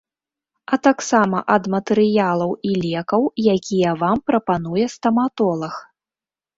А 0.77 0.79
таксама 0.87 1.37
ад 1.57 1.63
матэрыялаў 1.75 2.51
і 2.71 2.73
лекаў, 2.87 3.21
якія 3.55 3.95
вам 4.03 4.17
прапануе 4.35 4.85
стаматолаг. 4.99 5.75